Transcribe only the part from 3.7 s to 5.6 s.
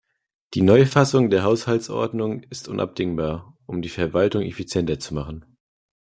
die Verwaltung effizienter zu machen.